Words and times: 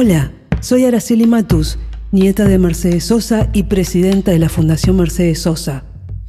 Hola, 0.00 0.30
soy 0.60 0.84
Araceli 0.84 1.26
Matus, 1.26 1.76
nieta 2.12 2.44
de 2.44 2.56
Mercedes 2.56 3.06
Sosa 3.06 3.48
y 3.52 3.64
presidenta 3.64 4.30
de 4.30 4.38
la 4.38 4.48
Fundación 4.48 4.96
Mercedes 4.96 5.42
Sosa. 5.42 5.82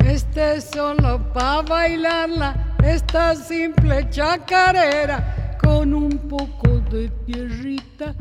Este 0.04 0.56
es 0.56 0.72
solo 0.74 1.31
para 1.34 1.62
bailarla, 1.62 2.76
esta 2.84 3.36
simple 3.36 4.10
chacarera 4.10 5.55
con 5.62 5.94
un 5.94 6.18
poco 6.18 6.68
de. 6.68 6.79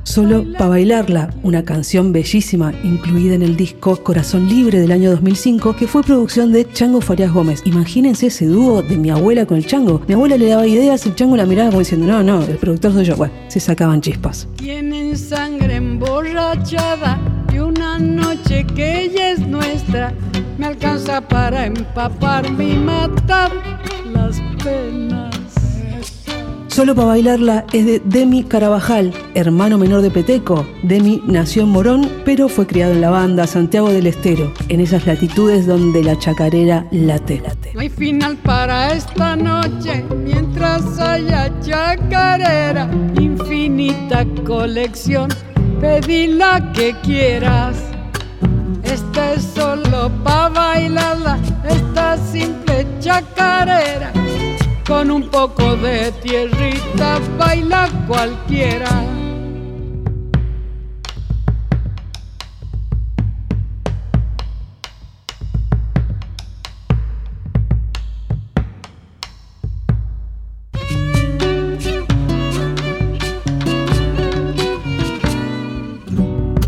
Solo 0.02 0.44
para 0.52 0.68
bailarla, 0.68 1.34
una 1.42 1.64
canción 1.64 2.12
bellísima 2.12 2.72
incluida 2.82 3.34
en 3.34 3.42
el 3.42 3.56
disco 3.56 3.96
Corazón 3.96 4.48
Libre 4.48 4.80
del 4.80 4.92
año 4.92 5.10
2005 5.10 5.76
que 5.76 5.86
fue 5.86 6.02
producción 6.02 6.52
de 6.52 6.70
Chango 6.72 7.00
Farias 7.00 7.32
Gómez. 7.32 7.62
Imagínense 7.64 8.26
ese 8.26 8.46
dúo 8.46 8.82
de 8.82 8.96
mi 8.96 9.10
abuela 9.10 9.46
con 9.46 9.56
el 9.56 9.66
Chango. 9.66 10.02
Mi 10.06 10.14
abuela 10.14 10.36
le 10.36 10.48
daba 10.48 10.66
ideas, 10.66 11.06
el 11.06 11.14
Chango 11.14 11.36
la 11.36 11.46
miraba 11.46 11.70
como 11.70 11.80
diciendo, 11.80 12.06
no, 12.06 12.22
no, 12.22 12.42
el 12.42 12.56
productor 12.56 12.92
soy 12.92 13.04
yo. 13.04 13.16
Bueno, 13.16 13.34
se 13.48 13.60
sacaban 13.60 14.00
chispas. 14.00 14.48
Tienen 14.56 15.16
sangre 15.16 15.76
emborrachada 15.76 17.18
y 17.52 17.58
una 17.58 17.98
noche 17.98 18.66
que 18.74 19.02
ella 19.04 19.30
es 19.30 19.40
nuestra 19.40 20.12
me 20.58 20.66
alcanza 20.66 21.20
para 21.20 21.66
empaparme 21.66 22.70
y 22.70 22.76
matar 22.76 23.52
las 24.12 24.40
penas. 24.62 25.37
Solo 26.68 26.94
para 26.94 27.08
bailarla 27.08 27.64
es 27.72 27.86
de 27.86 28.00
Demi 28.04 28.44
Carabajal, 28.44 29.12
hermano 29.34 29.78
menor 29.78 30.02
de 30.02 30.10
Peteco. 30.10 30.66
Demi 30.82 31.22
nació 31.26 31.62
en 31.62 31.70
Morón, 31.70 32.08
pero 32.24 32.48
fue 32.48 32.66
criado 32.66 32.92
en 32.92 33.00
la 33.00 33.10
banda 33.10 33.46
Santiago 33.46 33.88
del 33.88 34.06
Estero, 34.06 34.52
en 34.68 34.80
esas 34.80 35.06
latitudes 35.06 35.66
donde 35.66 36.04
la 36.04 36.18
chacarera 36.18 36.86
late. 36.92 37.42
No 37.74 37.80
hay 37.80 37.88
final 37.88 38.36
para 38.36 38.92
esta 38.92 39.34
noche 39.34 40.04
mientras 40.24 41.00
haya 41.00 41.50
chacarera, 41.60 42.88
infinita 43.18 44.26
colección, 44.44 45.30
pedí 45.80 46.28
la 46.28 46.72
que 46.74 46.94
quieras. 47.02 47.76
Esta 48.84 49.32
es 49.32 49.42
solo 49.54 50.10
para 50.22 50.50
bailarla, 50.50 51.38
esta 51.68 52.18
simple 52.18 52.86
chacarera 53.00 54.17
con 54.88 55.10
un 55.10 55.28
poco 55.28 55.76
de 55.76 56.10
tierrita 56.22 57.20
baila 57.38 57.90
cualquiera. 58.06 58.88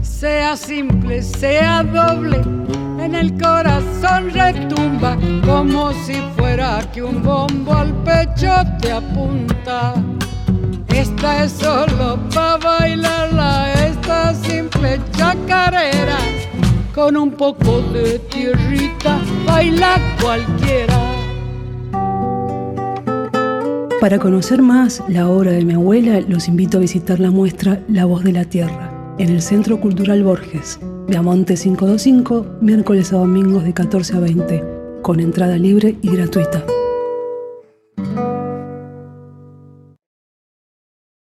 Sea 0.03 0.57
simple, 0.59 1.23
sea 1.23 1.83
doble, 1.83 2.43
en 3.03 3.15
el 3.15 3.33
corazón 3.41 3.70
si 6.05 6.14
fuera 6.36 6.80
que 6.92 7.02
un 7.02 7.22
bombo 7.22 7.74
al 7.74 7.92
pecho 8.02 8.52
te 8.80 8.92
apunta. 8.92 9.94
Esta 10.88 11.44
es 11.44 11.52
solo 11.52 12.19
para 12.34 12.56
bailarla, 12.58 13.72
esta 13.86 14.34
simple 14.34 15.00
chacarera. 15.12 16.18
Con 16.94 17.16
un 17.16 17.30
poco 17.33 17.80
de 17.92 18.18
tierrita 18.30 19.20
baila 19.46 19.96
cualquiera. 20.20 20.98
Para 24.00 24.18
conocer 24.18 24.62
más 24.62 25.02
la 25.08 25.28
obra 25.28 25.52
de 25.52 25.64
mi 25.64 25.74
abuela, 25.74 26.20
los 26.20 26.48
invito 26.48 26.78
a 26.78 26.80
visitar 26.80 27.20
la 27.20 27.30
muestra 27.30 27.83
La 27.88 28.06
Voz 28.06 28.24
de 28.24 28.33
la 28.33 28.44
Tierra 28.44 28.91
en 29.18 29.28
el 29.28 29.42
Centro 29.42 29.78
Cultural 29.78 30.24
Borges, 30.24 30.80
de 31.06 31.17
Amonte 31.17 31.55
525, 31.55 32.46
miércoles 32.62 33.12
a 33.12 33.17
domingos 33.17 33.64
de 33.64 33.74
14 33.74 34.17
a 34.17 34.20
20, 34.20 34.80
con 35.02 35.20
entrada 35.20 35.56
libre 35.56 35.96
y 36.02 36.11
gratuita. 36.11 36.64